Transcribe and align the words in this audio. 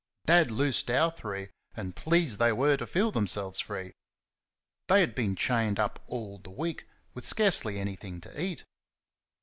Dad 0.25 0.49
loosed 0.49 0.89
our 0.89 1.11
three, 1.11 1.49
and 1.77 1.95
pleased 1.95 2.39
they 2.39 2.51
were 2.51 2.75
to 2.75 2.87
feel 2.87 3.11
themselves 3.11 3.59
free. 3.59 3.93
They 4.87 4.99
had 4.99 5.13
been 5.13 5.35
chained 5.35 5.79
up 5.79 6.03
all 6.07 6.39
the 6.39 6.49
week, 6.49 6.87
with 7.13 7.23
scarcely 7.27 7.77
anything 7.77 8.19
to 8.21 8.41
eat. 8.43 8.63